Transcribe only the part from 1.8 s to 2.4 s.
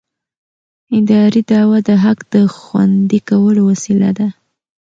د حق د